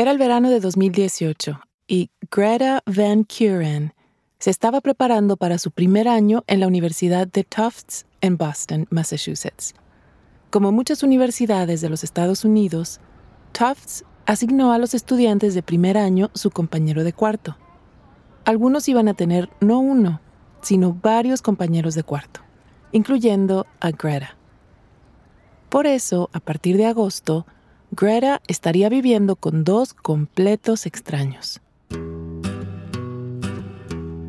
[0.00, 3.92] Era el verano de 2018 y Greta Van Kuren
[4.38, 9.74] se estaba preparando para su primer año en la Universidad de Tufts en Boston, Massachusetts.
[10.48, 12.98] Como muchas universidades de los Estados Unidos,
[13.52, 17.58] Tufts asignó a los estudiantes de primer año su compañero de cuarto.
[18.46, 20.22] Algunos iban a tener no uno,
[20.62, 22.40] sino varios compañeros de cuarto,
[22.92, 24.34] incluyendo a Greta.
[25.68, 27.44] Por eso, a partir de agosto,
[27.92, 31.58] Greta estaría viviendo con dos completos extraños.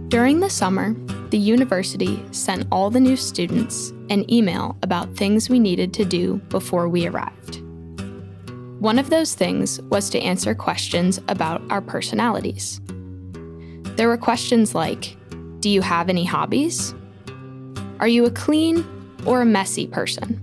[0.09, 0.95] During the summer,
[1.29, 6.41] the university sent all the new students an email about things we needed to do
[6.49, 7.61] before we arrived.
[8.79, 12.81] One of those things was to answer questions about our personalities.
[13.95, 15.15] There were questions like
[15.59, 16.95] Do you have any hobbies?
[17.99, 18.83] Are you a clean
[19.23, 20.41] or a messy person?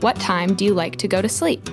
[0.00, 1.66] What time do you like to go to sleep?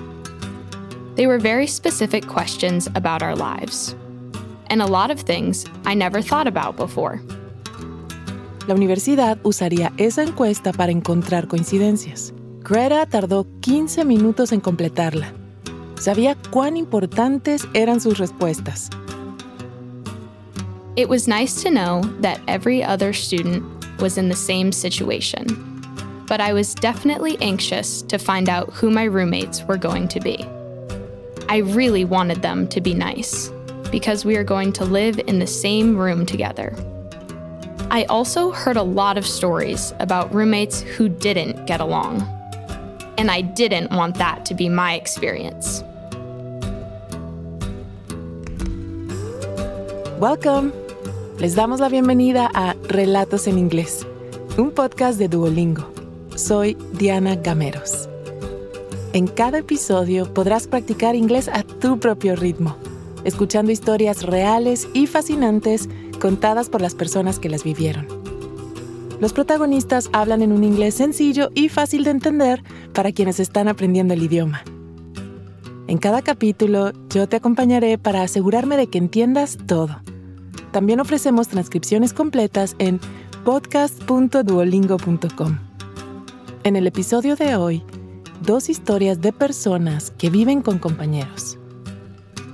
[1.18, 3.96] They were very specific questions about our lives,
[4.68, 7.20] and a lot of things I never thought about before.
[8.68, 12.32] La universidad usaría esa encuesta para encontrar coincidencias.
[12.60, 15.32] Greta tardó 15 minutos en completarla.
[15.96, 18.88] Sabía cuán importantes eran sus respuestas.
[20.94, 23.64] It was nice to know that every other student
[24.00, 25.46] was in the same situation,
[26.28, 30.46] but I was definitely anxious to find out who my roommates were going to be.
[31.50, 33.50] I really wanted them to be nice,
[33.90, 36.74] because we are going to live in the same room together.
[37.90, 42.20] I also heard a lot of stories about roommates who didn't get along.
[43.16, 45.82] And I didn't want that to be my experience.
[50.20, 50.74] Welcome.
[51.38, 54.04] Les damos la bienvenida a Relatos en Inglés,
[54.58, 55.86] un podcast de Duolingo.
[56.36, 58.06] Soy Diana Gameros.
[59.12, 62.76] En cada episodio podrás practicar inglés a tu propio ritmo,
[63.24, 65.88] escuchando historias reales y fascinantes
[66.20, 68.06] contadas por las personas que las vivieron.
[69.20, 72.62] Los protagonistas hablan en un inglés sencillo y fácil de entender
[72.92, 74.62] para quienes están aprendiendo el idioma.
[75.86, 80.02] En cada capítulo yo te acompañaré para asegurarme de que entiendas todo
[80.72, 83.00] también ofrecemos transcripciones completas en
[83.44, 85.58] podcast.duolingo.com.
[86.64, 87.82] En el episodio de hoy,
[88.42, 91.58] dos historias de personas que viven con compañeros.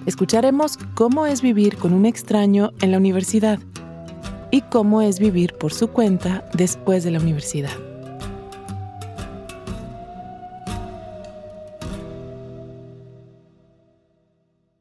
[0.06, 3.58] Escucharemos cómo es vivir con un extraño en la universidad
[4.50, 7.76] y cómo es vivir por su cuenta después de la universidad.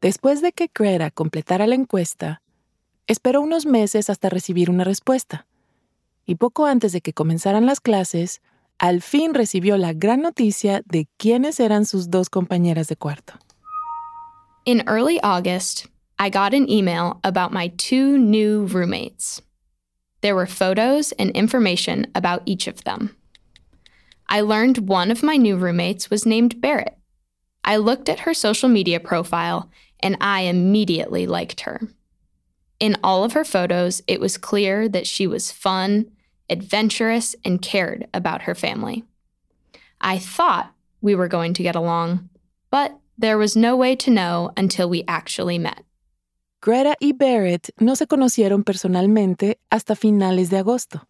[0.02, 2.44] Después de que Greta completara la encuesta,
[3.06, 5.46] Esperó unos meses hasta recibir una respuesta.
[6.26, 8.42] Y poco antes de que comenzaran las clases,
[8.80, 13.34] al fin recibió la gran noticia de quiénes eran sus dos compañeras de cuarto.
[14.66, 15.88] In early August,
[16.20, 19.42] I got an email about my two new roommates.
[20.22, 23.16] There were photos and information about each of them.
[24.30, 26.98] I learned one of my new roommates was named Barrett.
[27.66, 29.70] I looked at her social media profile
[30.00, 31.82] and I immediately liked her.
[32.80, 36.12] In all of her photos, it was clear that she was fun,
[36.54, 39.04] adventurous, and cared about her family.
[40.00, 40.72] I thought
[41.02, 42.30] we were going to get along,
[42.72, 45.84] but there was no way to know until we actually met.
[46.62, 51.08] Greta y Barrett no se conocieron personalmente hasta finales de agosto.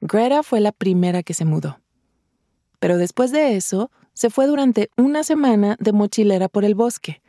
[0.00, 1.80] Greta fue la primera que se mudó.
[2.80, 7.20] Pero después de eso, se fue durante una semana de mochilera por el bosque,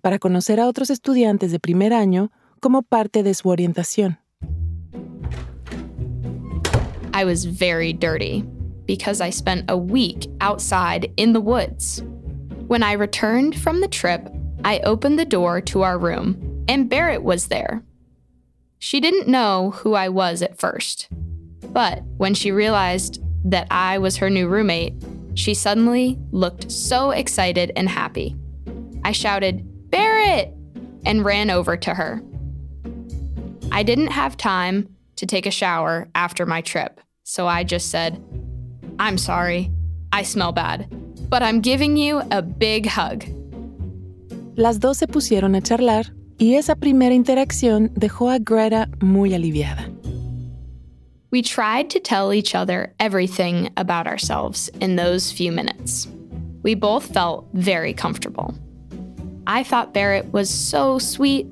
[0.00, 4.20] para conocer a otros estudiantes de primer año como parte de su orientación.
[7.20, 8.40] I was very dirty
[8.86, 12.02] because I spent a week outside in the woods.
[12.66, 14.26] When I returned from the trip,
[14.64, 17.82] I opened the door to our room, and Barrett was there.
[18.78, 21.08] She didn't know who I was at first,
[21.74, 24.94] but when she realized that I was her new roommate,
[25.34, 28.34] she suddenly looked so excited and happy.
[29.04, 30.54] I shouted, Barrett!
[31.04, 32.22] and ran over to her.
[33.70, 36.98] I didn't have time to take a shower after my trip,
[37.30, 38.20] so I just said,
[38.98, 39.70] I'm sorry,
[40.10, 40.88] I smell bad,
[41.30, 43.24] but I'm giving you a big hug.
[44.56, 46.10] Las dos se pusieron a charlar
[46.40, 49.88] y esa primera interacción dejó a Greta muy aliviada.
[51.30, 56.08] We tried to tell each other everything about ourselves in those few minutes.
[56.64, 58.56] We both felt very comfortable.
[59.46, 61.46] I thought Barrett was so sweet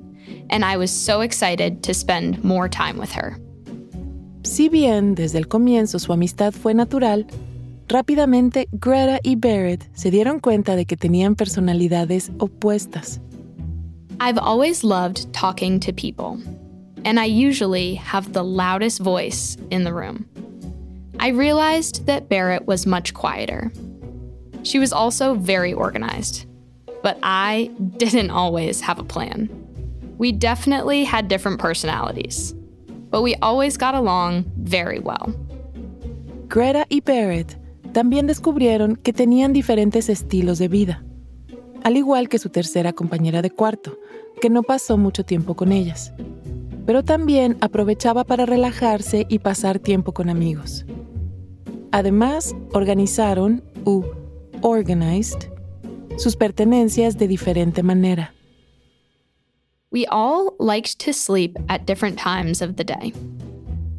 [0.49, 3.37] and I was so excited to spend more time with her.
[4.49, 7.27] Si bien desde el comienzo su amistad fue natural,
[7.87, 13.21] rápidamente Greta y Barrett se dieron cuenta de que tenían personalidades opuestas.
[14.19, 16.39] I've always loved talking to people,
[17.05, 20.25] and I usually have the loudest voice in the room.
[21.19, 23.71] I realized that Barrett was much quieter.
[24.63, 26.47] She was also very organized,
[27.03, 29.47] but I didn't always have a plan.
[30.17, 32.55] We definitely had different personalities,
[33.09, 35.33] but we always got along very well.
[36.47, 37.57] Greta y Barrett
[37.93, 41.03] también descubrieron que tenían diferentes estilos de vida,
[41.83, 43.97] al igual que su tercera compañera de cuarto,
[44.41, 46.13] que no pasó mucho tiempo con ellas,
[46.85, 50.85] pero también aprovechaba para relajarse y pasar tiempo con amigos.
[51.91, 54.03] Además, organizaron, u
[54.61, 55.49] organized,
[56.17, 58.33] sus pertenencias de diferente manera.
[59.91, 63.11] We all liked to sleep at different times of the day.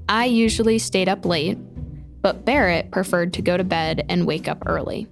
[0.09, 1.59] I usually stayed up late,
[2.23, 5.09] but Barrett preferred to go to bed and wake up early.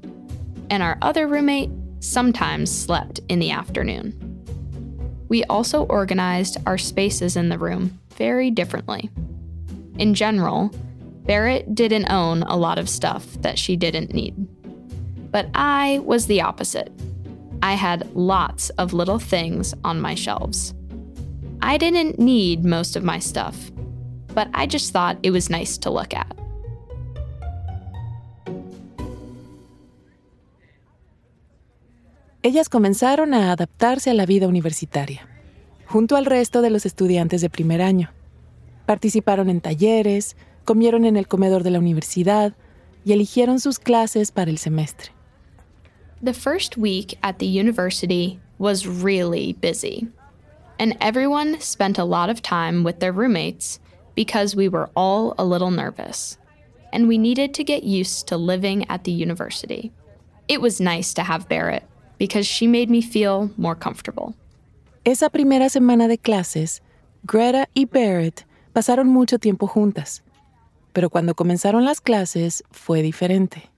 [0.71, 4.15] And our other roommate sometimes slept in the afternoon.
[5.29, 9.11] We also organized our spaces in the room very differently.
[9.99, 10.71] In general,
[11.25, 14.37] Barrett didn't own a lot of stuff that she didn't need.
[15.33, 16.93] But I was the opposite.
[17.63, 20.75] I had lots of little things on my shelves.
[21.61, 23.71] I didn't need most of my stuff,
[24.35, 26.35] but I just thought it was nice to look at.
[32.43, 35.27] Ellas comenzaron a adaptarse a la vida universitaria,
[35.87, 38.11] junto al resto de los estudiantes de primer año.
[38.87, 42.55] Participaron en talleres, comieron en el comedor de la universidad
[43.05, 45.18] y eligieron sus clases para el semestre.
[46.23, 50.09] The first week at the university was really busy,
[50.79, 53.79] and everyone spent a lot of time with their roommates
[54.15, 56.37] because we were all a little nervous,
[56.93, 59.93] and we needed to get used to living at the university.
[60.49, 61.85] It was nice to have Barrett
[62.19, 64.35] because she made me feel more comfortable.
[65.05, 66.81] Esa primera semana de clases,
[67.27, 68.45] Greta y Barrett
[68.75, 70.21] pasaron mucho tiempo juntas.
[70.99, 73.71] pero cuando comenzaron las clases fue diferente.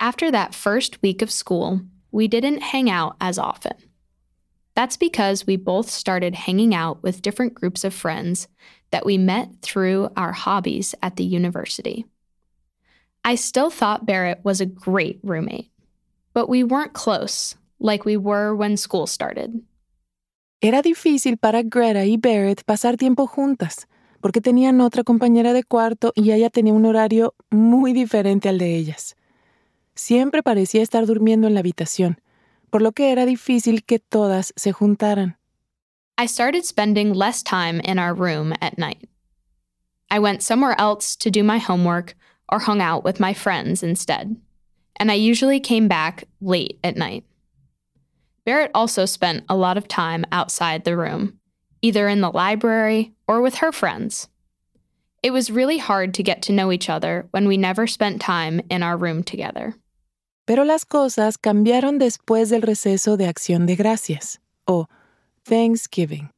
[0.00, 1.80] After that first week of school,
[2.10, 3.74] we didn't hang out as often.
[4.74, 8.48] That's because we both started hanging out with different groups of friends
[8.90, 12.04] that we met through our hobbies at the university.
[13.24, 15.70] I still thought Barrett was a great roommate,
[16.34, 19.62] but we weren't close like we were when school started.
[20.60, 23.86] Era difícil para Greta y Barrett pasar tiempo juntas
[24.20, 28.74] porque tenían otra compañera de cuarto y ella tenía un horario muy diferente al de
[28.74, 29.14] ellas.
[29.96, 32.18] Siempre parecía estar durmiendo en la habitación,
[32.70, 35.36] por lo que era difícil que todas se juntaran.
[36.18, 39.08] I started spending less time in our room at night.
[40.10, 42.14] I went somewhere else to do my homework
[42.48, 44.36] or hung out with my friends instead,
[44.96, 47.24] and I usually came back late at night.
[48.44, 51.38] Barrett also spent a lot of time outside the room,
[51.82, 54.28] either in the library or with her friends.
[55.22, 58.60] It was really hard to get to know each other when we never spent time
[58.68, 59.74] in our room together.
[60.44, 64.88] Pero las cosas cambiaron después del receso de Acción de Gracias, o
[65.44, 66.30] Thanksgiving.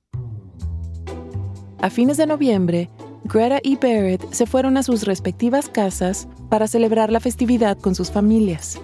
[1.81, 2.88] A fines de noviembre,
[3.25, 8.11] Greta y Barrett se fueron a sus respectivas casas para celebrar la festividad con sus
[8.11, 8.79] familias.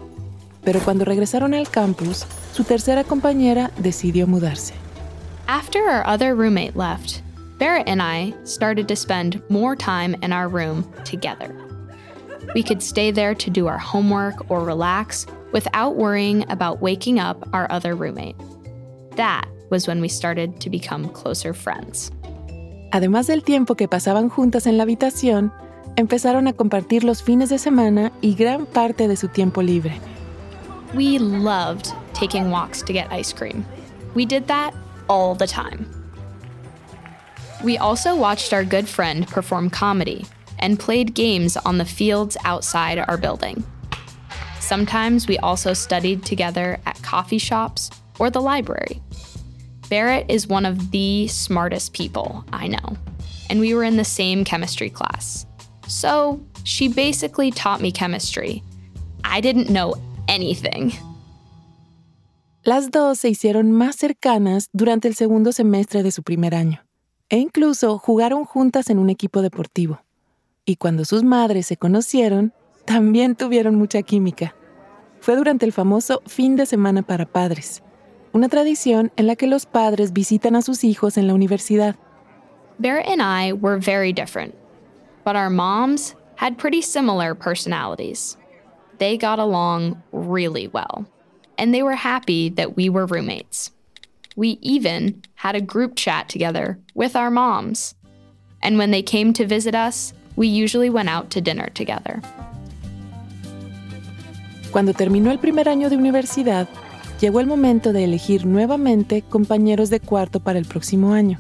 [0.65, 4.75] Pero cuando regresaron al campus, su tercera compañera decidió mudarse.
[5.47, 7.23] After our other roommate left,
[7.59, 11.72] Barrett and I started to spend more time in our room together.
[12.55, 17.49] We could stay there to do our homework or relax without worrying about waking up
[17.53, 18.37] our other roommate.
[19.17, 22.11] That was when we started to become closer friends.
[22.93, 25.51] Además del tiempo que pasaban juntas en la habitación,
[25.97, 29.99] empezaron a compartir los fines de semana y gran parte de su tiempo libre.
[30.95, 33.65] We loved taking walks to get ice cream.
[34.15, 34.75] We did that
[35.09, 35.87] all the time.
[37.65, 40.27] We also watched our good friend perform comedy
[40.63, 43.63] and played games on the fields outside our building.
[44.61, 49.03] Sometimes we also studied together at coffee shops or the library.
[49.91, 52.97] Barrett is one of the smartest people I know,
[53.51, 55.45] and we were in the same chemistry class.
[55.89, 58.63] So she basically taught me chemistry.
[59.25, 59.97] I didn't know
[60.29, 60.93] anything.
[62.65, 66.79] Las dos se hicieron más cercanas durante el segundo semestre de su primer año,
[67.29, 70.01] e incluso jugaron juntas en un equipo deportivo.
[70.65, 72.53] Y cuando sus madres se conocieron,
[72.85, 74.55] también tuvieron mucha química.
[75.21, 77.83] Fue durante el famoso fin de semana para padres,
[78.33, 81.97] una tradición en la que los padres visitan a sus hijos en la universidad.
[82.79, 84.55] Barrett and I were very different,
[85.25, 88.37] but our moms had pretty similar personalities.
[88.99, 91.07] They got along really well
[91.59, 93.73] and they were happy that we were roommates.
[94.37, 97.95] We even had a group chat together with our moms.
[98.63, 102.21] And when they came to visit us, we usually went out to dinner together.
[104.71, 106.69] Cuando terminó el primer año de universidad,
[107.21, 111.39] llegó el momento de elegir nuevamente compañeros de cuarto para el próximo año.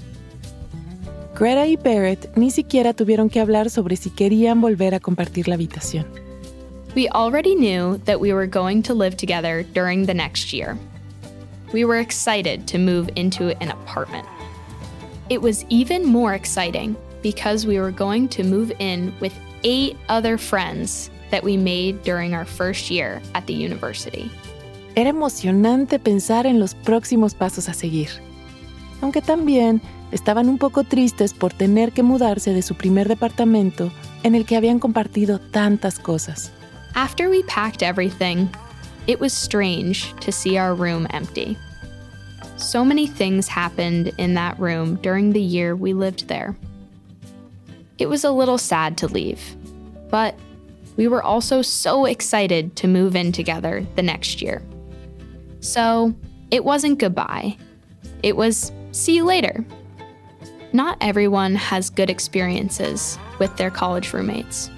[1.34, 5.54] Greta y Barrett ni siquiera tuvieron que hablar sobre si querían volver a compartir la
[5.54, 6.06] habitación.
[6.94, 10.76] We already knew that we were going to live together during the next year.
[11.72, 14.26] We were excited to move into an apartment.
[15.30, 19.32] It was even more exciting because we were going to move in with
[19.64, 24.30] eight other friends that we made during our first year at the university.
[24.94, 28.10] Era emocionante pensar en los próximos pasos a seguir,
[29.00, 33.90] aunque también estaban un poco tristes por tener que mudarse de su primer departamento
[34.22, 36.52] en el que habían compartido tantas cosas.
[36.94, 38.50] After we packed everything,
[39.06, 41.56] it was strange to see our room empty.
[42.58, 46.54] So many things happened in that room during the year we lived there.
[48.02, 49.40] It was a little sad to leave,
[50.10, 50.36] but
[50.96, 54.60] we were also so excited to move in together the next year.
[55.60, 56.12] So
[56.50, 57.56] it wasn't goodbye,
[58.24, 59.64] it was see you later.
[60.72, 64.68] Not everyone has good experiences with their college roommates.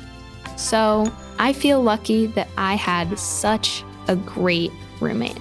[0.58, 5.40] So I feel lucky that I had such a great roommate.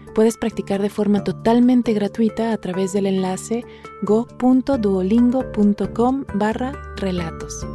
[0.13, 3.63] puedes practicar de forma totalmente gratuita a través del enlace
[4.03, 7.65] go.duolingo.com barra relatos.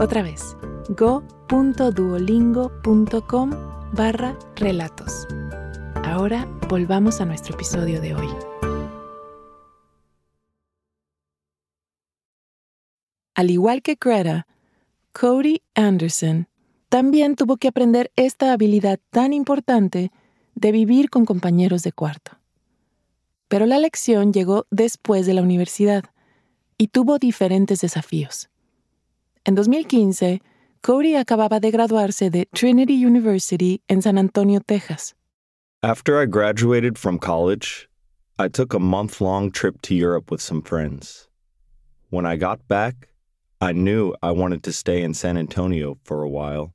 [0.00, 0.56] Otra vez,
[0.90, 3.50] go.duolingo.com
[3.92, 5.26] barra relatos.
[6.04, 8.28] Ahora volvamos a nuestro episodio de hoy.
[13.34, 14.46] Al igual que Greta,
[15.12, 16.48] Cody Anderson
[16.88, 20.10] también tuvo que aprender esta habilidad tan importante
[20.58, 22.32] de vivir con compañeros de cuarto.
[23.48, 26.04] Pero la lección llegó después de la universidad
[26.76, 28.48] y tuvo diferentes desafíos.
[29.44, 30.42] En 2015,
[30.82, 35.14] Cody acababa de graduarse de Trinity University en San Antonio, Texas.
[35.82, 37.88] After I graduated from college,
[38.38, 41.28] I took a month long trip to Europe with some friends.
[42.10, 43.08] When I got back,
[43.60, 46.74] I knew I wanted to stay in San Antonio for a while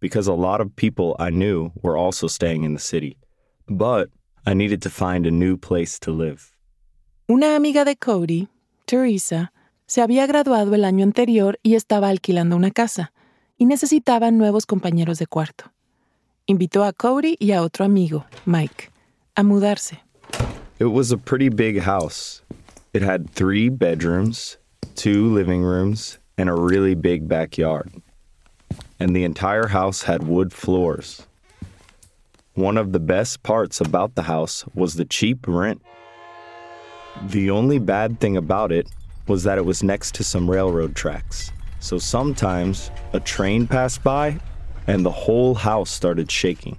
[0.00, 3.16] because a lot of people I knew were also staying in the city.
[3.68, 4.08] But
[4.46, 6.56] I needed to find a new place to live.
[7.28, 8.48] Una amiga de Cody,
[8.86, 9.52] Teresa,
[9.86, 13.12] se había graduado el año anterior y estaba alquilando una casa,
[13.58, 15.70] y necesitaba nuevos compañeros de cuarto.
[16.46, 18.90] Invitó a Cody y a otro amigo, Mike,
[19.36, 20.00] a mudarse.
[20.80, 22.42] It was a pretty big house.
[22.92, 24.56] It had three bedrooms,
[24.96, 27.92] two living rooms, and a really big backyard.
[29.00, 31.26] And the entire house had wood floors.
[32.54, 35.80] One of the best parts about the house was the cheap rent.
[37.28, 38.86] The only bad thing about it
[39.26, 41.50] was that it was next to some railroad tracks.
[41.80, 44.38] So sometimes a train passed by
[44.86, 46.76] and the whole house started shaking.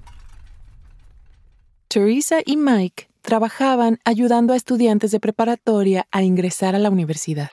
[1.88, 7.50] Teresa y Mike trabajaban ayudando a estudiantes de preparatoria a ingresar a la universidad,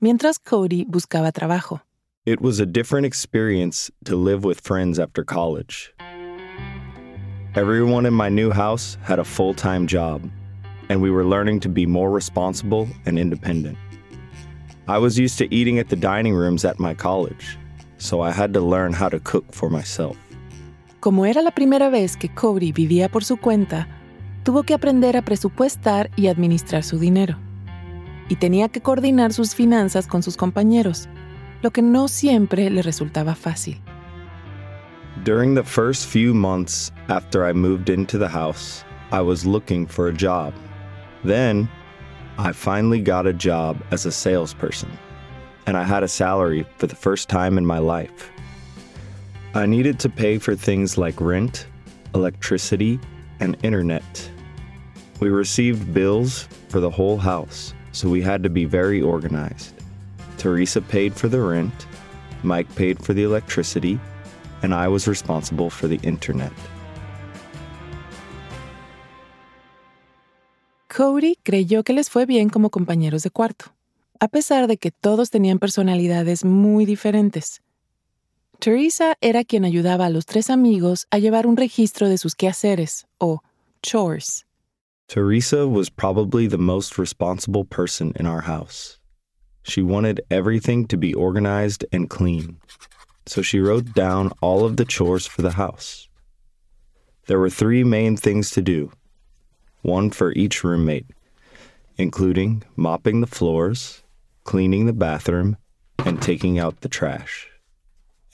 [0.00, 1.82] mientras Cody buscaba trabajo.
[2.26, 5.92] It was a different experience to live with friends after college.
[7.54, 10.22] Everyone in my new house had a full time job,
[10.88, 13.76] and we were learning to be more responsible and independent.
[14.88, 17.58] I was used to eating at the dining rooms at my college,
[17.98, 20.16] so I had to learn how to cook for myself.
[21.00, 23.86] Como era la primera vez que Cody vivía por su cuenta,
[24.44, 27.36] tuvo que aprender a presupuestar y administrar su dinero.
[28.30, 31.06] Y tenía que coordinar sus finanzas con sus compañeros,
[31.64, 33.80] lo que no siempre le resultaba fácil.
[35.24, 40.08] During the first few months after I moved into the house, I was looking for
[40.08, 40.52] a job.
[41.24, 41.66] Then,
[42.36, 44.90] I finally got a job as a salesperson,
[45.66, 48.30] and I had a salary for the first time in my life.
[49.54, 51.66] I needed to pay for things like rent,
[52.14, 53.00] electricity,
[53.40, 54.30] and internet.
[55.18, 59.83] We received bills for the whole house, so we had to be very organized.
[60.44, 61.72] Teresa paid for the rent,
[62.42, 63.98] Mike paid for the electricity,
[64.62, 66.52] and I was responsible for the internet.
[70.86, 73.72] Cody creyó que les fue bien como compañeros de cuarto,
[74.20, 77.62] a pesar de que todos tenían personalidades muy diferentes.
[78.58, 83.06] Teresa era quien ayudaba a los tres amigos a llevar un registro de sus quehaceres,
[83.16, 83.40] o
[83.82, 84.44] chores.
[85.06, 89.00] Teresa was probably the most responsible person in our house.
[89.64, 92.58] She wanted everything to be organized and clean,
[93.26, 96.08] so she wrote down all of the chores for the house.
[97.26, 98.92] There were three main things to do
[99.82, 101.06] one for each roommate,
[101.96, 104.02] including mopping the floors,
[104.44, 105.56] cleaning the bathroom,
[105.98, 107.48] and taking out the trash.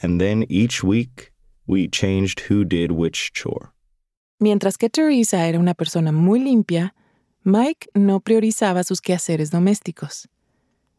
[0.03, 1.33] And then each week,
[1.67, 3.73] we changed who did which chore.
[4.41, 6.93] Mientras que Teresa era una persona muy limpia,
[7.45, 10.27] Mike no priorizaba sus quehaceres domésticos.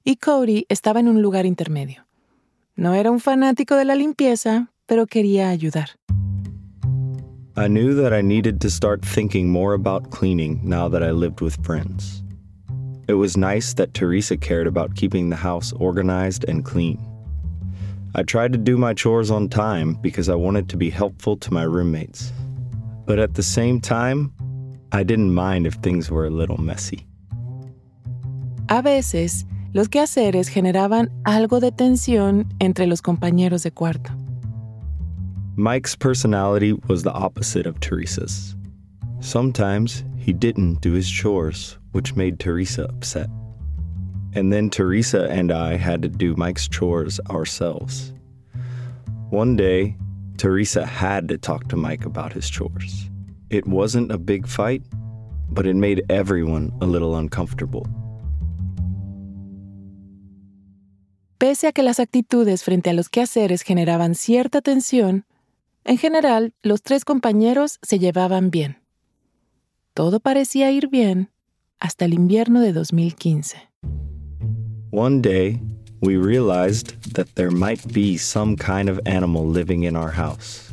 [0.03, 2.05] Y Cody estaba en un lugar intermedio.
[2.75, 5.89] No era un fanático de la limpieza, pero quería ayudar.
[7.55, 11.41] I knew that I needed to start thinking more about cleaning now that I lived
[11.41, 12.24] with friends.
[13.08, 16.98] It was nice that Teresa cared about keeping the house organized and clean.
[18.15, 21.53] I tried to do my chores on time because I wanted to be helpful to
[21.53, 22.31] my roommates.
[23.05, 24.34] But at the same time,
[24.91, 27.05] I didn't mind if things were a little messy.
[28.70, 34.11] A veces, los quehaceres generaban algo de tensión entre los compañeros de cuarto.
[35.55, 38.55] Mike's personality was the opposite of Teresa's.
[39.19, 43.29] Sometimes he didn't do his chores, which made Teresa upset.
[44.33, 48.13] And then Teresa and I had to do Mike's chores ourselves.
[49.29, 49.97] One day,
[50.37, 53.09] Teresa had to talk to Mike about his chores.
[53.49, 54.83] It wasn't a big fight,
[55.49, 57.85] but it made everyone a little uncomfortable.
[61.41, 65.25] Pese a que las actitudes frente a los quehaceres generaban cierta tensión,
[65.83, 68.77] en general los tres compañeros se llevaban bien.
[69.95, 71.32] Todo parecía ir bien
[71.80, 73.58] hasta el invierno de 2015.
[74.91, 75.60] One day,
[75.99, 80.71] we realized that there might be some kind of animal living in our house.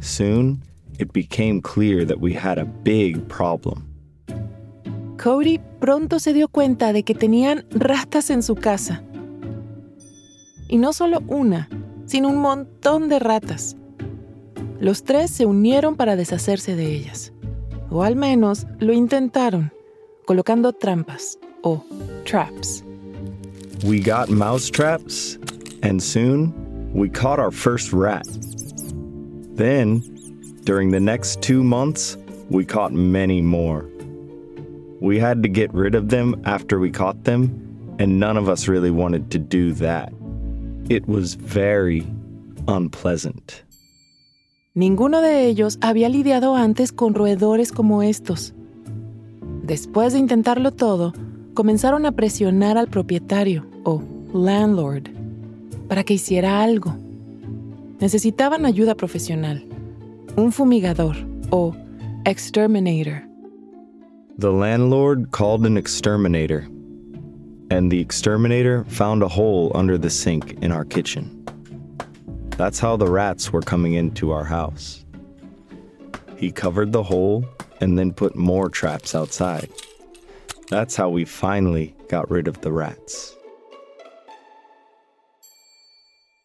[0.00, 0.64] Soon,
[0.98, 3.84] it became clear that we had a big problem.
[5.16, 9.04] Cody pronto se dio cuenta de que tenían ratas en su casa.
[10.68, 11.68] Y no solo una,
[12.06, 13.76] sino un montón de ratas.
[14.80, 17.32] Los tres se unieron para deshacerse de ellas.
[17.90, 19.72] O al menos lo intentaron,
[20.26, 21.82] colocando trampas o
[22.24, 22.82] traps.
[23.84, 25.38] We got mouse traps,
[25.82, 26.52] and soon
[26.92, 28.26] we caught our first rat.
[29.54, 30.02] Then,
[30.64, 32.16] during the next two months,
[32.50, 33.84] we caught many more.
[35.00, 37.50] We had to get rid of them after we caught them,
[37.98, 40.12] and none of us really wanted to do that.
[40.88, 42.06] It was very
[42.68, 43.64] unpleasant.
[44.74, 48.54] Ninguno de ellos había lidiado antes con roedores como estos.
[49.64, 51.12] Después de intentarlo todo,
[51.54, 55.08] comenzaron a presionar al propietario o landlord
[55.88, 56.94] para que hiciera algo.
[57.98, 59.64] Necesitaban ayuda profesional,
[60.36, 61.16] un fumigador
[61.50, 61.74] o
[62.26, 63.22] exterminator.
[64.38, 66.68] The landlord called an exterminator,
[67.70, 71.44] and the exterminator found a hole under the sink in our kitchen.
[72.56, 75.04] That's how the rats were coming into our house.
[76.36, 77.44] He covered the hole
[77.80, 79.68] and then put more traps outside.
[80.70, 83.34] That's how we finally got rid of the rats.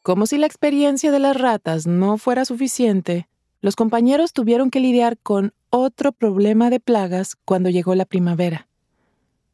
[0.03, 3.27] Como si la experiencia de las ratas no fuera suficiente,
[3.61, 8.67] los compañeros tuvieron que lidiar con otro problema de plagas cuando llegó la primavera.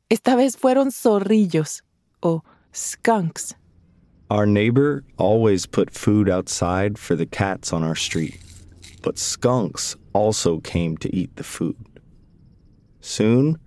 [0.09, 1.81] Esta vez fueron zorrillos
[2.23, 2.41] o
[2.71, 3.53] skunks.
[4.29, 8.39] Our neighbor always put food outside for the cats on our street,
[9.01, 11.99] but skunks also came to eat the food.
[13.01, 13.57] Soon,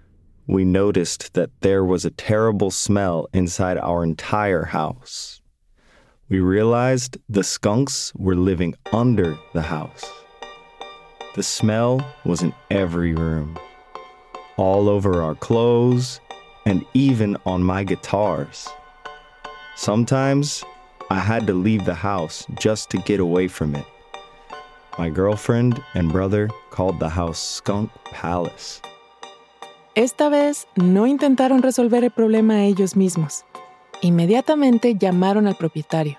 [0.46, 5.42] we noticed that there was a terrible smell inside our entire house.
[6.30, 10.10] We realized the skunks were living under the house.
[11.34, 13.58] The smell was in every room,
[14.56, 16.18] all over our clothes,
[16.70, 18.68] and even on my guitars.
[19.74, 20.64] Sometimes
[21.10, 23.84] I had to leave the house just to get away from it.
[24.96, 28.80] My girlfriend and brother called the house Skunk Palace.
[29.96, 33.42] Esta vez no intentaron resolver el problema ellos mismos.
[34.02, 36.18] Inmediatamente llamaron al propietario.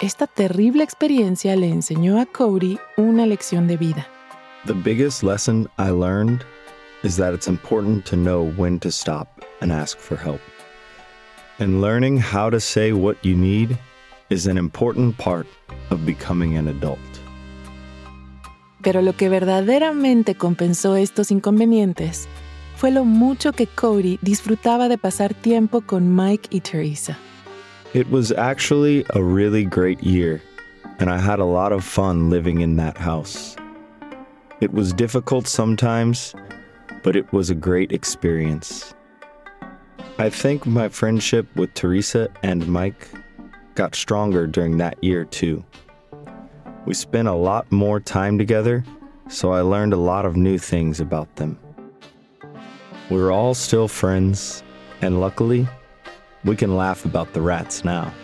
[0.00, 4.08] Esta terrible experiencia le enseñó a Cody una lección de vida.
[4.66, 6.44] The biggest lesson I learned
[7.04, 9.31] is that it's important to know when to stop
[9.62, 10.40] and ask for help.
[11.58, 13.78] And learning how to say what you need
[14.28, 15.46] is an important part
[15.90, 16.98] of becoming an adult.
[18.82, 22.26] Pero lo que verdaderamente compensó estos inconvenientes
[22.74, 27.16] fue lo mucho que Cody disfrutaba de pasar tiempo con Mike y Teresa.
[27.94, 30.42] It was actually a really great year,
[30.98, 33.54] and I had a lot of fun living in that house.
[34.60, 36.34] It was difficult sometimes,
[37.04, 38.94] but it was a great experience.
[40.22, 43.08] I think my friendship with Teresa and Mike
[43.74, 45.64] got stronger during that year too.
[46.86, 48.84] We spent a lot more time together,
[49.28, 51.58] so I learned a lot of new things about them.
[53.10, 54.62] We're all still friends,
[55.00, 55.66] and luckily,
[56.44, 58.14] we can laugh about the rats now.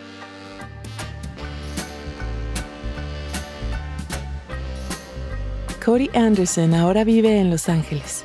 [5.81, 8.23] Cody Anderson ahora vive en Los Ángeles,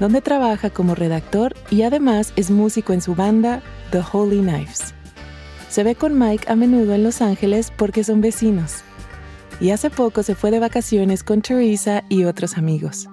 [0.00, 4.94] donde trabaja como redactor y además es músico en su banda The Holy Knives.
[5.68, 8.82] Se ve con Mike a menudo en Los Ángeles porque son vecinos.
[9.60, 13.08] Y hace poco se fue de vacaciones con Teresa y otros amigos.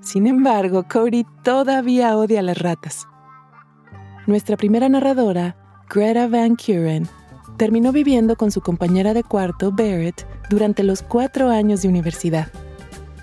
[0.00, 3.06] Sin embargo, Cody todavía odia a las ratas.
[4.26, 5.56] Nuestra primera narradora,
[5.88, 7.08] Greta Van Kuren,
[7.56, 12.48] terminó viviendo con su compañera de cuarto, Barrett, durante los cuatro años de universidad.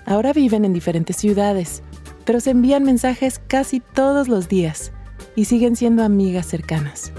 [0.06, 1.82] Ahora viven en diferentes ciudades,
[2.30, 4.92] pero se envían mensajes casi todos los días
[5.34, 7.10] y siguen siendo amigas cercanas.